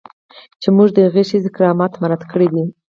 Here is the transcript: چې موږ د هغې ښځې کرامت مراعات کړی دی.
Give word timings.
چې 0.61 0.69
موږ 0.75 0.89
د 0.93 0.97
هغې 1.07 1.23
ښځې 1.29 1.49
کرامت 1.55 1.91
مراعات 2.01 2.21
کړی 2.31 2.47
دی. 2.53 2.63